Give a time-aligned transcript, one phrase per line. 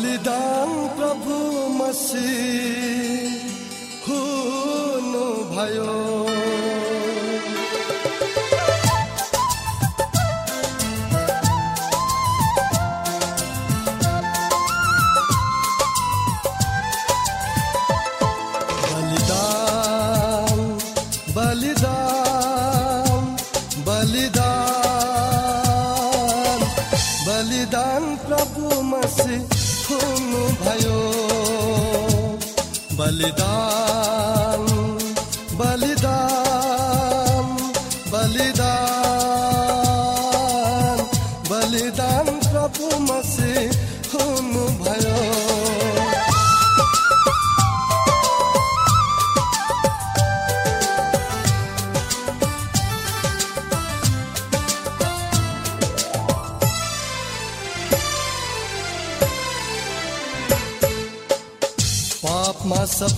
[0.00, 1.36] बलिदान प्रभु
[1.76, 3.32] मसीह
[4.06, 6.09] हुनु भयो।
[32.98, 34.64] बलिदान
[35.58, 35.89] बलिदान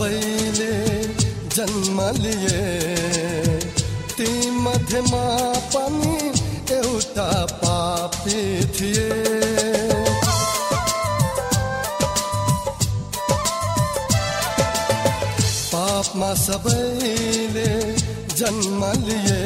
[0.02, 1.02] सबैले
[1.54, 2.62] जन्म लिए।
[4.10, 5.24] ती मध्यमा
[5.74, 6.16] पनि
[6.74, 7.28] एउटा
[7.62, 9.10] पापी थिए।
[15.72, 17.70] पापमा सबैले
[18.34, 19.42] जन्म लिए।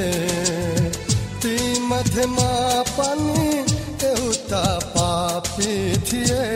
[1.42, 2.50] ती मध्यमा
[2.96, 3.48] पनि
[4.08, 4.64] एउटा
[4.96, 5.74] पापी
[6.08, 6.55] थिए।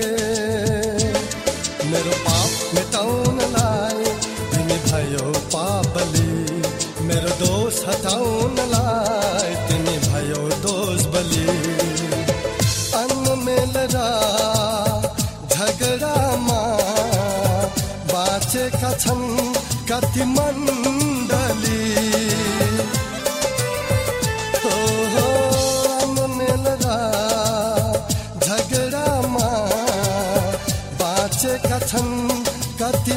[7.88, 11.46] हटाउनलाई तिमी भयो दोष बलि।
[13.00, 13.96] अनमेल र
[15.52, 16.60] झगडामा
[18.12, 19.26] बाँचेका छन्
[19.90, 21.78] कति मण्डली।
[31.90, 32.16] छन्
[32.80, 33.14] कति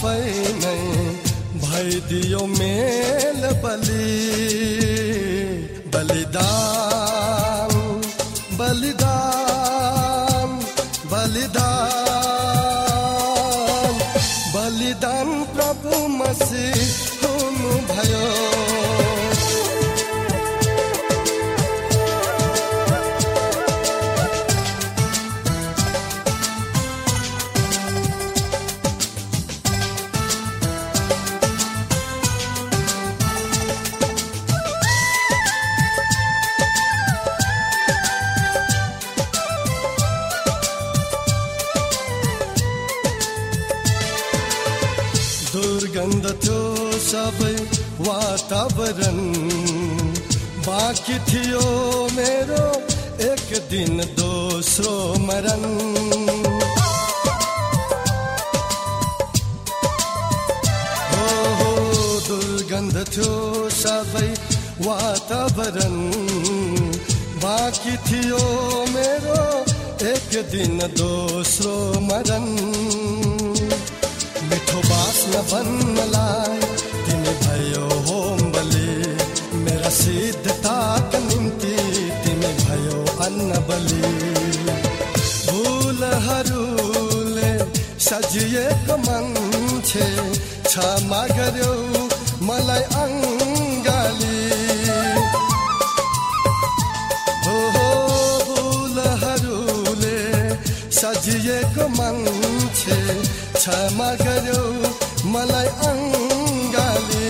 [0.00, 0.80] कृष्णमा आफै नै
[1.60, 4.08] भइदियो मेल बलि।
[5.92, 7.72] बलिदान
[8.56, 9.49] बलिदान।
[48.40, 49.18] वातावरण
[50.64, 51.64] बाँकी थियो
[52.16, 52.64] मेरो
[53.24, 55.64] एक दिन दोस्रो मरण।
[61.12, 61.28] हो
[61.60, 61.70] हो
[62.28, 63.36] दुर्गन्ध थियो
[63.76, 64.28] सबै
[64.88, 65.94] वातावरण।
[67.44, 68.42] बाँकी थियो
[68.96, 69.40] मेरो
[70.14, 71.76] एक दिन दोस्रो
[72.08, 72.48] मरण।
[74.48, 76.69] मिठो बाँच्न भन्नलाई
[79.90, 81.74] मेरा सिद्धताका निम्ति
[82.22, 84.02] तिमी भयो अन्न बलि।
[85.46, 87.50] फुलहरूले
[87.98, 90.06] सजिएको मान्छे
[90.66, 91.72] क्षमा गर्यो
[92.46, 94.40] मलाई अङ्गाली।
[97.46, 97.56] हो
[98.46, 100.18] फुलहरूले
[101.00, 102.98] सजिएको मान्छे
[103.58, 104.62] क्षमा गर्यो
[105.34, 107.28] मलाई अङ्गाली।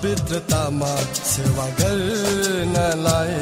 [0.00, 0.92] पवित्रतामा
[1.28, 3.34] सेवा गर्नलाई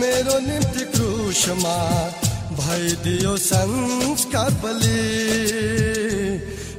[0.00, 1.78] मेरो निम्ति क्रुसमा
[2.60, 5.00] भइदियो संस्कार बलि।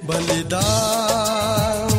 [0.08, 1.93] बलिदान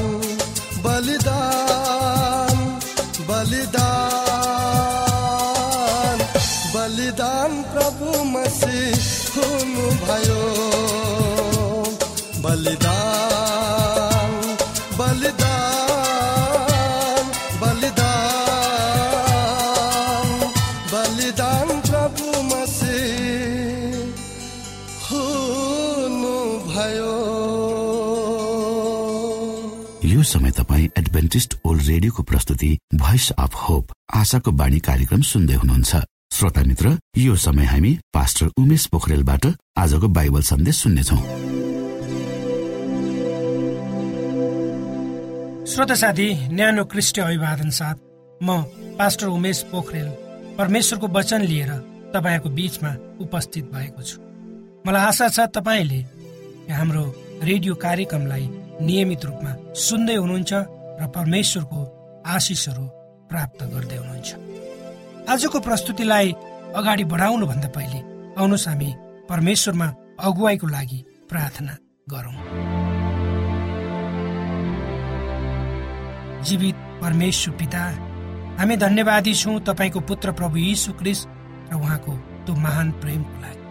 [30.55, 36.03] तपाईँ एडभेन्टिस्ट ओल्ड रेडियोको प्रस्तुति भोइस अफ होप आशाको बाणी कार्यक्रम सुन्दै हुनुहुन्छ।
[36.35, 39.47] श्रोता मित्र यो समय हामी पास्टर उमेश पोखरेलबाट
[39.79, 41.17] आजको बाइबल सन्देश सुन्नेछौ।
[45.73, 47.97] श्रोता साथी न्यानो क्रिस्टी अभिवादन साथ
[48.41, 48.63] म
[48.99, 50.09] पास्टर उमेश पोखरेल
[50.59, 51.71] परमेश्वरको वचन लिएर
[52.15, 52.91] तपाईँहरूको बीचमा
[53.21, 54.17] उपस्थित भएको छु।
[54.87, 56.01] मलाई आशा छ तपाईँले
[56.71, 57.05] हाम्रो
[57.43, 58.49] रेडियो कार्यक्रमलाई
[58.81, 60.53] नियमित रूपमा सुन्दै हुनुहुन्छ
[61.01, 61.81] र परमेश्वरको
[62.27, 62.85] आशिषहरू
[63.31, 64.31] प्राप्त गर्दै हुनुहुन्छ।
[65.29, 66.29] आजको प्रस्तुतिलाई
[66.79, 68.01] अगाडि बढाउनुभन्दा पहिले
[68.39, 68.91] आउनुहोस् हामी
[69.31, 69.89] परमेश्वरमा
[70.21, 70.99] अगुवाईको लागि
[71.31, 71.75] प्रार्थना
[72.13, 72.37] गरौँ।
[76.47, 77.83] जीवित परमेश्वर पिता
[78.59, 81.29] हामी धन्यवादी छौँ तपाईँको पुत्र प्रभु यीशु क्रिस्ट
[81.73, 82.13] र उहाँको
[82.47, 83.63] त्यो महान प्रेमको लागि।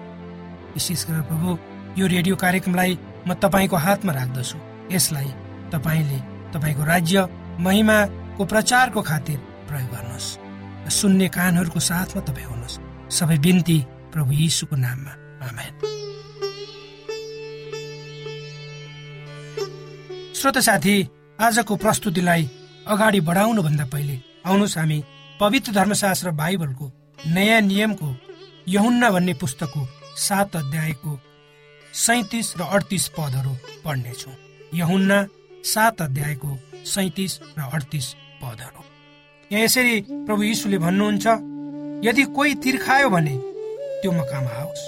[0.73, 1.57] विशेष गरेर प्रभु
[2.01, 2.93] यो रेडियो कार्यक्रमलाई
[3.27, 4.57] म तपाईँको हातमा राख्दछु।
[4.91, 5.29] यसलाई
[5.71, 6.19] तपाईँले
[6.53, 7.27] तपाईँको राज्य
[7.59, 9.37] महिमाको प्रचारको खातिर
[9.67, 10.29] प्रयोग गर्नुहोस्
[10.91, 12.79] सुन्ने कानहरूको साथमा तपाईँ हुनुहोस्।
[13.09, 13.77] सबै बिन्ती
[14.13, 15.13] प्रभु यीशुको नाममा।
[15.47, 15.73] आमेन।
[20.35, 20.95] श्रोत साथी
[21.39, 22.43] आजको प्रस्तुतिलाई
[22.87, 24.15] अगाडि बढाउनुभन्दा पहिले
[24.45, 25.03] आउनुहोस् हामी
[25.39, 26.91] पवित्र धर्मशास्त्र बाइबलको
[27.27, 28.09] नयाँ नियमको
[28.67, 29.87] यहुन्ना भन्ने पुस्तकको
[30.17, 31.11] सात अध्यायको
[31.93, 33.53] सैतिस र अडतिस पदहरू
[33.85, 34.33] पढ्नेछौँ।
[34.73, 35.17] यहुन्ना
[35.63, 36.49] सात अध्यायको
[36.85, 38.07] सैतिस र अडतिस
[38.41, 38.81] पदहरू।
[39.51, 41.25] यहाँ यसरी प्रभु यीशुले भन्नुहुन्छ
[42.07, 43.35] यदि कोही तिर्खायो भने
[44.01, 44.83] त्यो मकामा आओस्।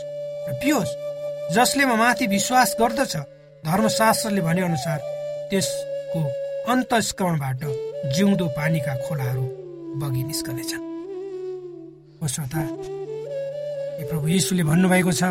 [0.49, 0.97] र पियोस्
[1.53, 3.15] जसले म माथि विश्वास गर्दछ
[3.63, 4.99] धर्मशास्त्रले भने अनुसार
[5.49, 6.21] त्यसको
[6.73, 7.61] अन्तस्करणबाट
[8.17, 9.45] जिउँदो पानीका खोलाहरू
[10.01, 10.83] बगि निस्कनेछन्।
[12.25, 12.61] श्रोता
[14.09, 15.23] प्रभु यीशुले भन्नुभएको छ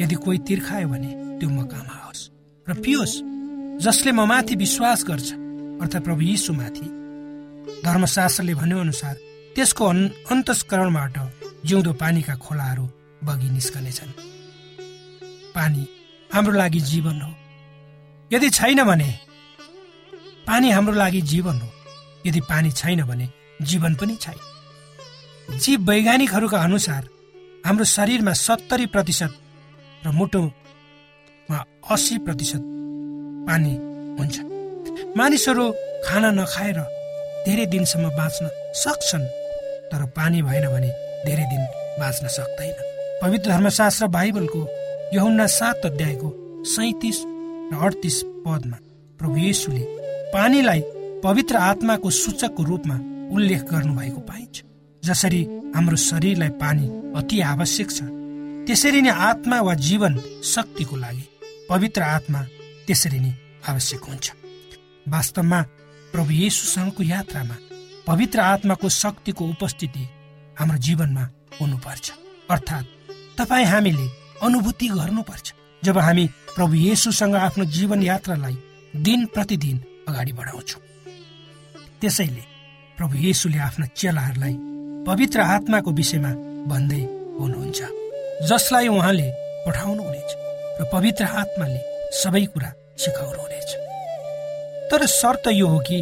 [0.00, 2.22] यदि कोही तिर्खायो भने त्यो मकामा आओस्।
[2.66, 3.16] र पियोस्
[3.84, 5.28] जसले म माथि विश्वास गर्छ
[5.82, 6.86] अर्थात् प्रभु यीशुमाथि
[7.84, 9.14] धर्मशास्त्रले भन्यो अनुसार
[9.54, 9.84] त्यसको
[10.30, 11.16] अन्तस्करणबाट
[11.64, 12.84] जिउँदो पानीका खोलाहरू
[13.24, 14.12] बगि निस्कनेछन्।
[15.54, 15.82] पानी
[16.34, 17.32] हाम्रो लागि जीवन हो।
[18.32, 19.10] यदि छैन भने
[20.46, 21.68] पानी हाम्रो लागि जीवन हो।
[22.26, 23.28] यदि पानी छैन भने
[23.62, 27.08] जीवन पनि छैन। जीव वैज्ञानिकहरूका अनुसार
[27.66, 29.32] हाम्रो शरीरमा सत्तरी प्रतिशत
[30.04, 31.58] र मुटुमा
[31.90, 32.62] अस्सी प्रतिशत
[33.48, 33.74] पानी
[34.18, 34.36] हुन्छ।
[35.16, 35.64] मानिसहरू
[36.06, 36.78] खाना नखाएर
[37.46, 38.44] धेरै दिनसम्म बाँच्न
[38.82, 39.26] सक्छन्
[39.90, 40.90] तर पानी भएन भने
[41.26, 41.62] धेरै दिन
[42.00, 42.76] बाँच्न सक्दैन।
[43.22, 44.60] पवित्र धर्मशास्त्र बाइबलको
[45.14, 46.28] यहुन्ना सात अध्यायको
[46.66, 47.18] सैतिस
[47.72, 48.76] र अडतिस पदमा
[49.18, 49.82] प्रभु येशुले
[50.34, 50.80] पानीलाई
[51.24, 52.96] पवित्र आत्माको सूचकको रूपमा
[53.34, 54.62] उल्लेख गर्नुभएको पाइन्छ
[55.02, 55.42] जसरी
[55.74, 56.86] हाम्रो शरीरलाई पानी
[57.18, 58.02] अति आवश्यक छ।
[58.68, 61.24] त्यसरी नै आत्मा वा जीवन शक्तिको लागि
[61.68, 62.40] पवित्र आत्मा
[62.86, 63.32] त्यसरी नै
[63.64, 64.26] आवश्यक हुन्छ।
[65.08, 65.60] वास्तवमा
[66.12, 67.56] प्रभु येसुसँगको यात्रामा
[68.08, 70.04] पवित्र आत्माको शक्तिको उपस्थिति
[70.58, 71.24] हाम्रो जीवनमा
[71.60, 72.06] हुनुपर्छ।
[72.50, 72.92] अर्थात्
[73.38, 74.06] तपाईँ हामीले
[74.44, 75.46] अनुभूति गर्नुपर्छ।
[75.82, 76.24] जब हामी
[76.56, 78.56] प्रभु येसुसँग आफ्नो जीवन यात्रालाई
[79.00, 79.76] दिन प्रतिदिन
[80.08, 80.82] अगाडि बढाउँछौँ।
[82.00, 82.44] त्यसैले
[82.98, 84.56] प्रभु येसुले आफ्ना चेलाहरूलाई
[85.08, 86.32] पवित्र आत्माको विषयमा
[86.68, 87.02] भन्दै
[87.40, 87.80] हुनुहुन्छ।
[88.46, 89.30] जसलाई उहाँले
[89.66, 90.30] पठाउनु हुनेछ
[90.80, 91.80] र पवित्र आत्माले
[92.14, 92.70] सबै कुरा
[93.02, 93.70] सिकाउनु हुनेछ
[94.90, 95.98] तर शर्त यो हो कि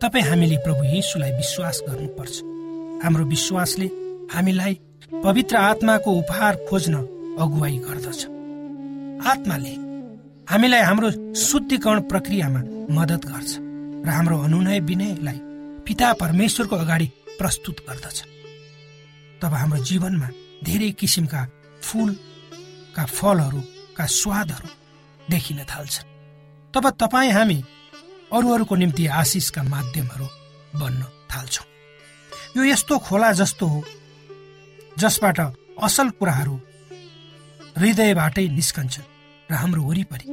[0.00, 2.34] तपाईँ हामीले प्रभु येसुलाई विश्वास गर्नुपर्छ।
[3.04, 3.86] हाम्रो विश्वासले
[4.34, 4.74] हामीलाई
[5.24, 6.94] पवित्र आत्माको उपहार खोज्न
[7.42, 8.20] अगुवाई गर्दछ।
[9.32, 9.74] आत्माले
[10.50, 11.10] हामीलाई हाम्रो
[11.42, 12.60] शुद्धिकरण प्रक्रियामा
[12.96, 13.52] मद्दत गर्छ
[14.06, 15.38] र हाम्रो अनुनय विनयलाई
[15.86, 17.06] पिता परमेश्वरको अगाडि
[17.38, 18.18] प्रस्तुत गर्दछ।
[19.42, 20.28] तब हाम्रो जीवनमा
[20.64, 21.40] धेरै किसिमका
[21.84, 24.68] फुलका फलहरूका स्वादहरू
[25.30, 26.08] देखिन थाल्छन्।
[26.74, 27.58] तब तपाईँ हामी
[28.32, 30.26] अरूहरूको निम्ति आशिषका माध्यमहरू
[30.80, 31.66] बन्न थाल्छौँ।
[32.56, 33.82] यो यस्तो खोला जस्तो हो
[34.98, 35.38] जसबाट
[35.82, 36.54] असल कुराहरू
[37.78, 39.10] हृदयबाटै निस्कन्छन्
[39.50, 40.26] र हाम्रो वरिपरि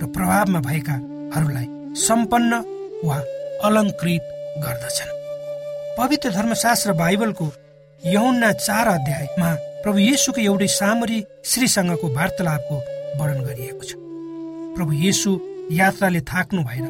[0.00, 1.66] र प्रभावमा भएकाहरूलाई
[1.98, 2.52] सम्पन्न
[3.04, 3.16] वा
[3.66, 4.24] अलङ्कृत
[4.64, 5.16] गर्दछन्।
[5.98, 7.46] पवित्र धर्मशास्त्र बाइबलको
[8.02, 9.50] यौना चार अध्यायमा
[9.82, 12.76] प्रभु येसुको एउटै सामरी श्रीसँगको वार्तालापको
[13.18, 13.92] वर्णन गरिएको छ।
[14.74, 15.30] प्रभु येसु
[15.72, 16.86] यात्राले थाक्नु भएर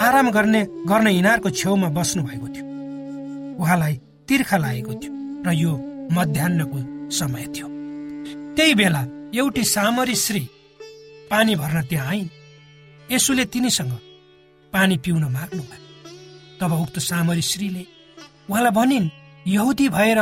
[0.00, 2.64] आराम गर्ने गर्न यिनीहरूको छेउमा बस्नु भएको थियो।
[3.60, 3.94] उहाँलाई
[4.28, 5.12] तिर्खा लागेको थियो
[5.44, 5.72] र यो
[6.12, 6.78] मध्याहको
[7.10, 7.68] समय थियो।
[8.56, 9.02] त्यही बेला
[9.34, 10.42] एउटी सामरी श्री
[11.30, 12.28] पानी भर्न त्यहाँ आइन्।
[13.12, 13.92] यसुले तिनीसँग
[14.72, 15.84] पानी पिउन माग्नु भयो।
[16.60, 17.84] तब उक्त सामरी श्रीले
[18.50, 19.08] उहाँलाई भनिन्
[19.46, 20.20] यहुदी भएर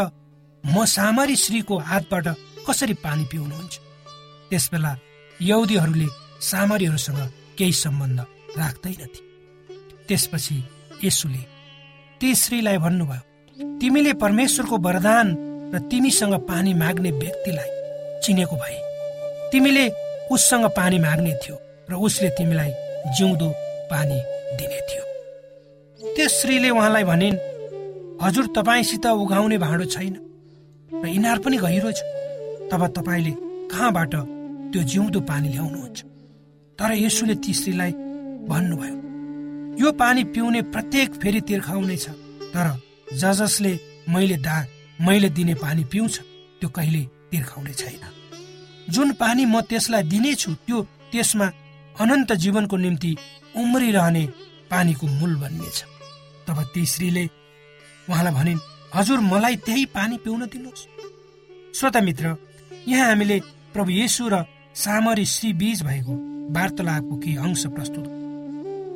[0.66, 2.26] म सामरी श्रीको हातबाट
[2.66, 3.74] कसरी पानी पिउनुहुन्छ?
[4.50, 4.92] त्यसबेला
[5.40, 6.08] यहुदीहरूले
[6.42, 7.20] सामरीहरूसँग
[7.58, 8.20] केही सम्बन्ध
[8.58, 9.20] राख्दैनथे।
[10.08, 10.56] त्यसपछि
[11.04, 11.42] यसुले
[12.20, 13.22] ती श्रीलाई भन्नुभयो
[13.80, 15.28] तिमीले परमेश्वरको वरदान
[15.74, 17.70] र तिमीसँग पानी माग्ने व्यक्तिलाई
[18.24, 18.78] चिनेको भए।
[19.52, 19.84] तिमीले
[20.34, 21.56] उससँग पानी माग्ने थियो
[21.90, 22.72] र उसले तिमीलाई
[23.14, 23.48] जिउँदो
[23.90, 24.18] पानी
[24.58, 25.04] दिने थियो
[26.14, 27.42] त्यस श्रीले उहाँलाई भनिन्
[28.22, 30.25] हजुर तपाईँसित उघाउने भाँडो छैन।
[30.90, 32.00] र इनार पनि गहिरो छ।
[32.70, 33.32] तब तपाईँले
[33.70, 34.14] कहाँबाट
[34.72, 35.98] त्यो जिउँदो पानी ल्याउनुहुन्छ?
[36.78, 37.92] तर यसुले ती श्रीलाई
[38.50, 38.96] भन्नुभयो
[39.80, 42.08] यो पानी पिउने प्रत्येक फेरि तिर्खाउने छ
[42.54, 42.66] तर
[43.12, 43.72] ज जसले
[44.08, 44.56] मैले दा
[44.98, 46.14] मैले दिने पानी पिउँछ
[46.60, 48.04] त्यो कहिले तिर्खाउने छैन।
[48.90, 51.46] जुन पानी म त्यसलाई दिनेछु त्यो त्यसमा
[52.00, 53.10] अनन्त जीवनको निम्ति
[53.56, 54.24] उम्रिरहने
[54.70, 55.78] पानीको मूल बन्नेछ।
[56.46, 57.24] तब ती श्रीले
[58.08, 58.64] उहाँलाई भनिन्
[58.94, 60.86] हजुर मलाई त्यही पानी पिउन दिनुहोस्।
[61.74, 62.36] श्रोता मित्र
[62.88, 63.40] यहाँ हामीले
[63.74, 66.12] प्रभु येसु र सामरी श्री बीज भएको
[66.54, 68.04] वार्तालापको केही अंश प्रस्तुत।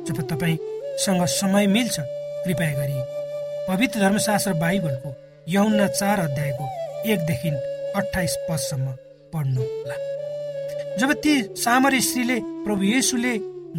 [0.07, 2.97] जब तपाईँसँग समय मिल्छ कृपया गरी
[3.67, 5.09] पवित्र धर्मशास्त्र बाइबलको
[5.47, 6.65] यौना चार अध्यायको
[7.11, 7.49] एकदेखि
[7.95, 8.91] अठाइस पदसम्म
[9.33, 9.95] पढ्नुहोला।
[10.97, 13.37] जब ती सामरी श्रीले प्रभु येसुले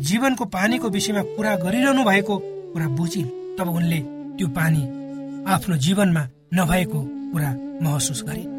[0.08, 2.38] जीवनको पानीको विषयमा कुरा गरिरहनु भएको
[2.72, 3.28] कुरा बुझिन्
[3.58, 4.00] तब उनले
[4.36, 4.82] त्यो पानी
[5.46, 6.22] आफ्नो जीवनमा
[6.54, 7.00] नभएको
[7.32, 7.50] कुरा
[7.82, 8.50] महसुस गरिन्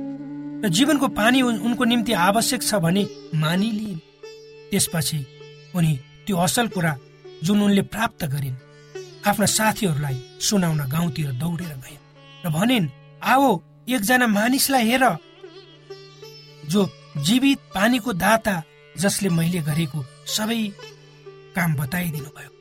[0.63, 3.04] र जीवनको पानी उनको निम्ति आवश्यक छ भने
[3.36, 4.00] मानिलिन्।
[4.72, 5.20] त्यसपछि
[5.75, 5.92] उनी
[6.28, 6.96] त्यो असल कुरा
[7.44, 8.62] जुन उनले प्राप्त गरिन्
[9.28, 12.04] आफ्ना साथीहरूलाई सुनाउन गाउँतिर दौडेर गइन्
[12.46, 12.92] र भनिन्
[13.24, 13.50] आओ
[13.90, 15.06] एकजना मानिसलाई हेर
[16.70, 16.82] जो
[17.18, 18.56] जीवित पानीको दाता
[18.98, 20.04] जसले मैले गरेको
[20.36, 20.60] सबै
[21.56, 22.52] काम बताइदिनु भयो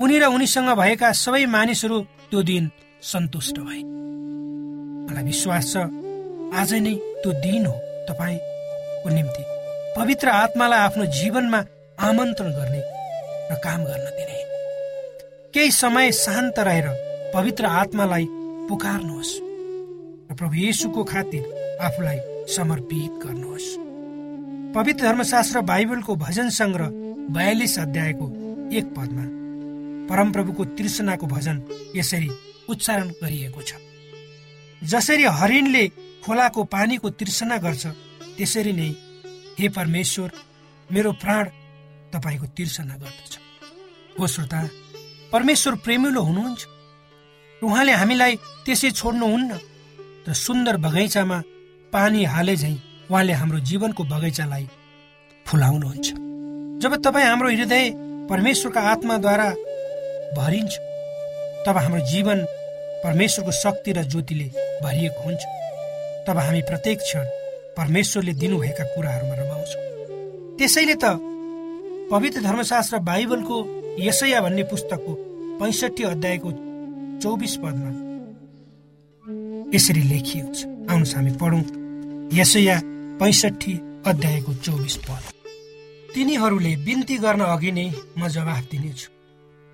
[0.00, 2.70] उनी र उनीसँग भएका सबै मानिसहरू त्यो दिन
[3.02, 3.82] सन्तुष्ट भए।
[5.06, 5.76] मलाई विश्वास छ
[6.56, 7.74] आज नै त्यो दिन हो
[8.08, 9.42] तपाईँको निम्ति।
[9.96, 11.60] पवित्र आत्मालाई आफ्नो जीवनमा
[11.98, 12.80] आमन्त्रण गर्ने
[13.50, 14.38] र काम गर्न दिने।
[15.54, 16.88] केही समय शान्त रहेर
[17.34, 18.26] पवित्र आत्मालाई
[18.68, 19.34] पुकार्नुहोस्
[20.30, 22.18] र प्रभु येसुको खातिर आफूलाई
[22.56, 23.68] समर्पित गर्नुहोस्।
[24.74, 26.90] पवित्र धर्मशास्त्र बाइबलको भजन सङ्ग्रह
[27.34, 28.26] बयालिस अध्यायको
[28.78, 29.24] एक पदमा
[30.08, 31.62] परमप्रभुको तृष्णाको भजन
[31.96, 32.30] यसरी
[32.68, 33.72] उच्चारण गरिएको छ।
[34.82, 35.84] जसरी हरिणले
[36.24, 37.86] खोलाको पानीको तृष्णा गर्छ
[38.36, 38.90] त्यसरी नै
[39.58, 40.30] हे परमेश्वर
[40.90, 41.44] मेरो प्राण
[42.12, 43.32] तपाईँको तृष्णा गर्दछ।
[44.18, 44.60] हो श्रोता
[45.32, 46.62] परमेश्वर प्रेमिलो हुनुहुन्छ।
[47.62, 49.50] उहाँले हामीलाई त्यसै छोड्नुहुन्न
[50.28, 51.38] र सुन्दर बगैँचामा
[51.92, 52.74] पानी हाले झै
[53.10, 54.66] उहाँले हाम्रो जीवनको बगैँचालाई
[55.46, 56.06] फुलाउनुहुन्छ।
[56.82, 57.84] जब तपाईँ हाम्रो हृदय
[58.30, 59.48] परमेश्वरका आत्माद्वारा
[60.38, 60.72] भरिन्छ
[61.66, 62.38] तब हाम्रो जीवन
[63.04, 64.44] परमेश्वरको शक्ति र ज्योतिले
[64.82, 65.42] भरिएको हुन्छ।
[66.26, 67.24] तब हामी प्रत्येक क्षण
[67.76, 69.82] परमेश्वरले दिनुभएका कुराहरूमा रमाउँछौँ।
[70.58, 71.04] त्यसैले त
[72.10, 73.56] पवित्र धर्मशास्त्र बाइबलको
[73.98, 75.12] यसैया भन्ने पुस्तकको
[75.60, 76.50] पैँसठी अध्यायको
[77.22, 77.90] चौबिस पदमा
[79.74, 81.64] यसरी लेखिएको छ। आउनुहोस् हामी पढौँ
[82.30, 82.76] यसैया
[83.20, 83.74] पैसठी
[84.06, 85.22] अध्यायको चौबिस पद।
[86.14, 89.15] तिनीहरूले बिन्ती गर्न अघि नै म जवाफ दिनेछु।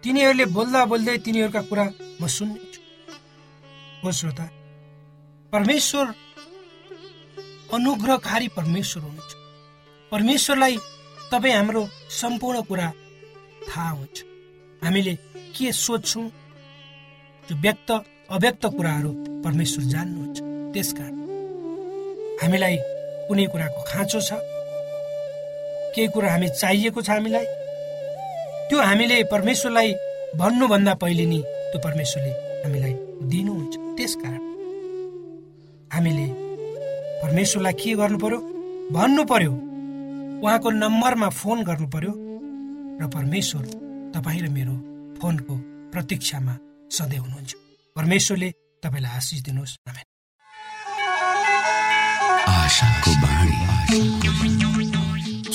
[0.02, 1.84] तिनीहरूले बोल्दा बोल्दै तिनीहरूका कुरा
[2.20, 2.80] म सुन्नेछु
[4.02, 4.46] हो श्रोता
[5.52, 6.06] परमेश्वर
[7.76, 9.32] अनुग्रहकारी परमेश्वर हुनुहुन्छ
[10.12, 10.76] परमेश्वरलाई
[11.32, 11.82] तपाईँ हाम्रो
[12.20, 12.88] सम्पूर्ण कुरा
[13.68, 14.16] थाहा हुन्छ
[14.84, 15.14] हामीले
[15.56, 16.26] के सोध्छौँ?
[17.48, 17.90] जो व्यक्त
[18.34, 19.10] अव्यक्त कुराहरू
[19.44, 20.38] परमेश्वर जान्नुहुन्छ
[20.74, 21.16] त्यसकारण
[22.42, 22.76] हामीलाई
[23.28, 24.30] कुनै कुराको खाँचो छ?
[25.94, 27.46] केही कुरा हामी चाहिएको छ हामीलाई?
[28.72, 29.88] त्यो हामीले परमेश्वरलाई
[30.40, 32.32] भन्नुभन्दा पहिले नि त्यो परमेश्वरले
[32.64, 32.94] हामीलाई
[33.28, 34.42] दिनुहुन्छ। त्यसकारण
[35.92, 36.26] हामीले
[37.22, 38.38] परमेश्वरलाई के गर्नु पर्यो
[38.96, 39.52] भन्नु पर्यो
[40.40, 42.12] उहाँको नम्बरमा फोन गर्नु पर्यो
[42.96, 43.64] र परमेश्वर
[44.16, 44.74] तपाईँ र मेरो
[45.20, 45.54] फोनको
[45.92, 46.54] प्रतीक्षामा
[46.96, 47.52] सधैँ हुनुहुन्छ।
[47.96, 48.48] परमेश्वरले
[48.82, 49.76] तपाईँलाई आशिष दिनुहोस्।
[52.56, 54.71] आशाको बाणी।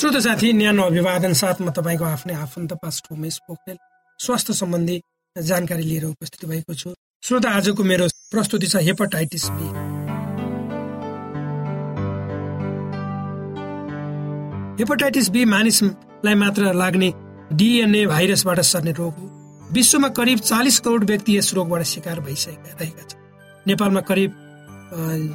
[0.00, 3.76] श्रोत साथी न्यानो अभिवादन साथमा तपाईँको आफ्नै आफन्त पास्ट उमेश पोखरेल
[4.20, 4.96] स्वास्थ्य सम्बन्धी
[5.36, 9.66] जानकारी लिएर उपस्थित भएको छु। श्रोत आजको मेरो प्रस्तुति छ हेपाटाइटिस बी।
[14.80, 17.12] हेपाटाइटिस बी मानिसलाई मात्र लाग्ने
[17.52, 19.26] डिएनए भाइरसबाट सर्ने रोग हो।
[19.72, 23.20] विश्वमा करिब चालिस करोड व्यक्ति यस रोगबाट शिकार भइसकेका रहेका छन्।
[23.66, 24.30] नेपालमा करिब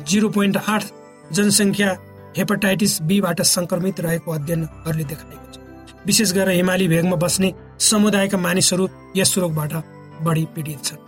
[0.09, 0.91] जिरो पोइन्ट आठ
[1.31, 1.95] जनसङ्ख्या
[2.37, 5.57] हेपाटाइटिस बीबाट संक्रमित रहेको अध्ययनहरूले देखाएको छ।
[6.05, 9.73] विशेष गरेर हिमाली भेगमा बस्ने समुदायका मानिसहरू यस रोगबाट
[10.21, 10.99] बढी पीडित छन्।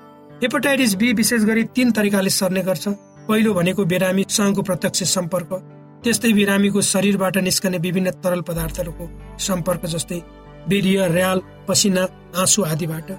[0.43, 2.87] हेपाटाइटिस बी विशेष गरी तीन तरिकाले सर्ने गर्छ।
[3.27, 5.53] पहिलो भनेको बिरामीसँगको प्रत्यक्ष सम्पर्क
[6.03, 10.21] त्यस्तै बिरामीको शरीरबाट निस्कने विभिन्न तरल पदार्थहरूको सम्पर्क जस्तै
[10.69, 13.11] वीर्य र्याल पसिना आँसु आदिबाट।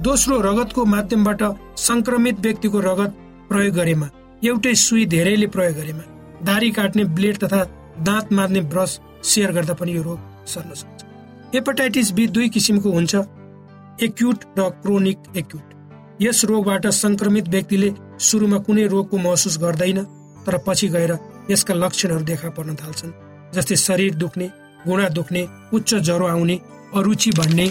[0.00, 1.42] दोस्रो रगतको माध्यमबाट
[1.80, 3.12] संक्रमित व्यक्तिको रगत
[3.48, 4.08] प्रयोग गरेमा
[4.44, 6.04] एउटै सुई धेरैले प्रयोग गरेमा।
[6.44, 7.62] दारी काट्ने ब्लेड तथा
[8.00, 11.04] दाँत मार्ने ब्रस सेयर गर्दा पनि यो रोग सर्न सक्छ।
[11.54, 13.14] हेपाटाइटिस बी दुई किसिमको हुन्छ
[14.02, 15.66] एक्युट र क्रोनिक एक्युट।
[16.22, 20.02] यस रोगबाट संक्रमित व्यक्तिले सुरुमा कुनै रोगको महसुस गर्दैन
[20.46, 21.12] तर पछि गएर
[21.50, 23.12] यसका लक्षणहरू देखा पर्न थाल्छन्
[23.54, 24.50] जस्तै शरीर दुख्ने
[24.86, 26.58] घुँडा दुख्ने उच्च ज्वरो आउने
[26.94, 27.68] अरुचि बढ्ने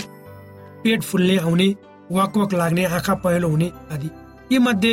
[0.84, 1.68] पेट फुल्ने आउने
[2.12, 4.10] वाकवाक लाग्ने आँखा पहेँलो हुने आदि।
[4.52, 4.92] यी मध्ये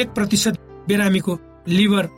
[0.00, 2.08] एक प्रतिशत बिरामीको लिभर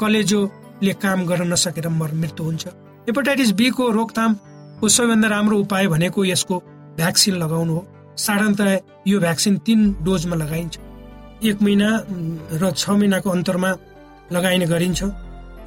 [0.00, 2.64] कलेजोले काम गर्न नसकेर मर मृत्यु हुन्छ।
[3.06, 6.56] हेपाटाइटिस बीको रोकथामको सबैभन्दा राम्रो उपाय भनेको यसको
[6.98, 7.82] भ्याक्सिन लगाउनु हो।
[8.16, 8.70] साधारणतः
[9.06, 10.74] यो भ्याक्सिन तिन डोजमा लगाइन्छ।
[11.44, 11.88] एक महिना
[12.60, 13.70] र छ महिनाको अन्तरमा
[14.32, 15.02] लगाइने गरिन्छ।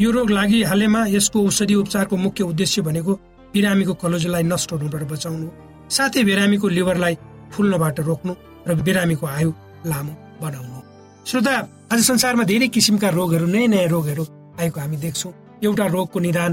[0.01, 3.13] यो रोग लागिहालेमा यसको औषधि उपचारको मुख्य उद्देश्य भनेको
[3.53, 5.47] बिरामीको कलेजोलाई नष्ट हुनुबाट बचाउनु
[5.89, 7.15] साथै बिरामीको लिभरलाई
[7.51, 8.33] फुल्नबाट रोक्नु
[8.67, 9.51] र बिरामीको आयु
[9.85, 10.79] लामो बनाउनु
[11.25, 11.55] श्रोता
[11.87, 14.23] आज संसारमा धेरै किसिमका रोगहरू नयाँ नयाँ रोगहरू
[14.59, 15.31] आएको हामी देख्छौँ।
[15.63, 16.51] एउटा रोगको निदान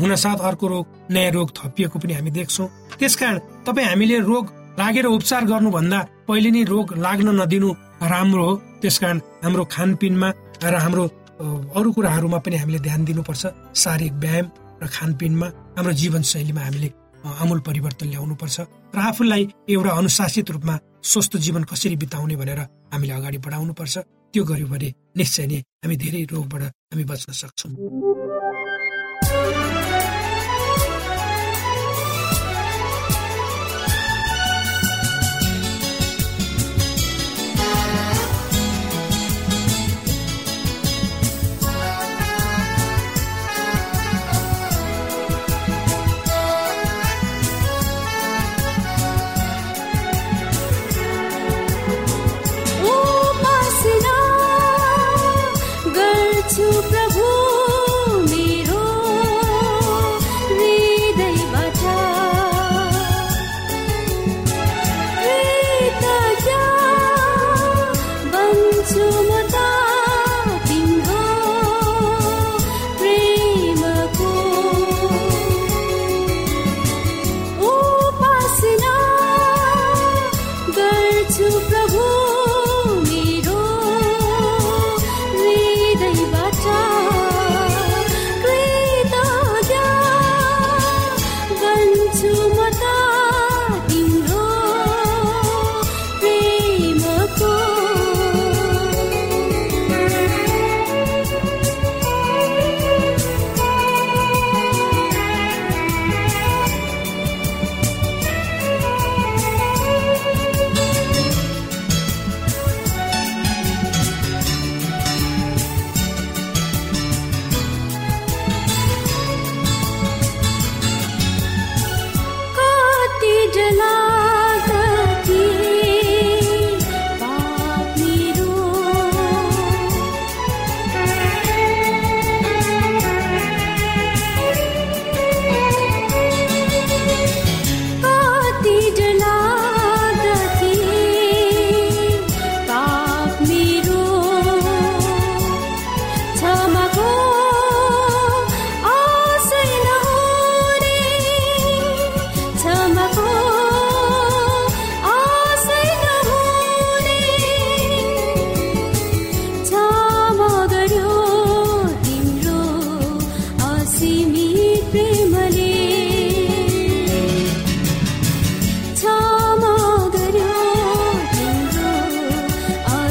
[0.00, 3.38] हुनसाथ अर्को रोग नयाँ रोग थपिएको पनि हामी देख्छौँ। त्यसकारण
[3.68, 4.44] तपाईँ हामीले रोग
[4.80, 7.68] लागेर उपचार गर्नुभन्दा पहिले नै रोग लाग्न नदिनु
[8.08, 10.28] राम्रो हो। त्यसकारण हाम्रो खानपिनमा
[10.64, 11.04] र हाम्रो
[11.76, 13.42] अरू कुराहरूमा पनि हामीले ध्यान दिनुपर्छ।
[13.76, 14.46] शारीरिक व्यायाम
[14.80, 16.88] र खानपिनमा हाम्रो जीवनशैलीमा हामीले
[17.20, 18.56] आमूल परिवर्तन ल्याउनुपर्छ।
[18.96, 22.60] र आफूलाई एउटा अनुशासित रूपमा स्वस्थ जीवन कसरी बिताउने भनेर
[22.92, 23.96] हामीले अगाडि बढाउनुपर्छ।
[24.32, 24.88] त्यो गर्यो भने
[25.18, 27.72] निश्चय नै हामी धेरै रोगबाट हामी बच्न सक्छौँ।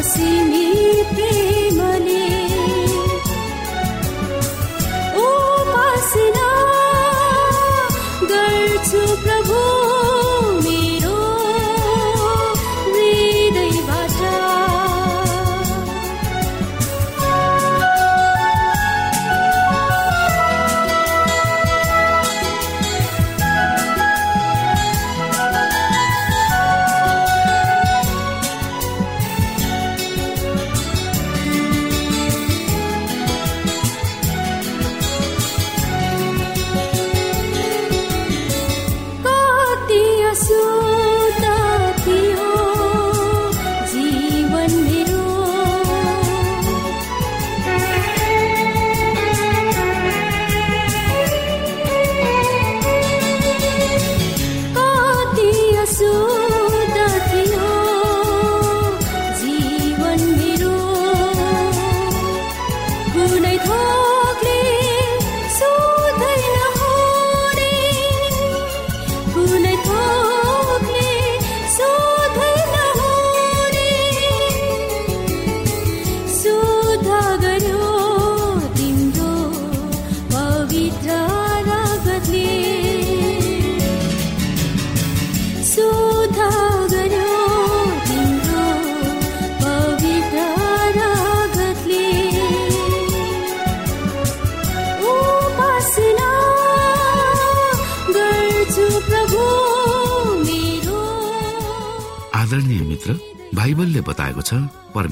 [0.10, 0.59] 是你